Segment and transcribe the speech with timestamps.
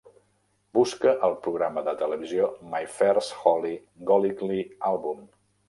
[0.77, 3.77] Busca el programa de televisió My First Holly
[4.11, 4.61] Golightly
[4.93, 5.25] Album